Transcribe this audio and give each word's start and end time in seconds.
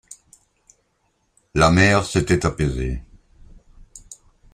La 1.53 1.69
mer 1.69 2.03
s’était 2.03 2.47
apaisée. 2.47 3.03